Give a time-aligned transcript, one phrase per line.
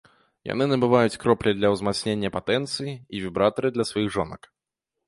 [0.51, 4.53] Яны набываюць кроплі для ўзмацнення патэнцыі і вібратары для сваіх жонак.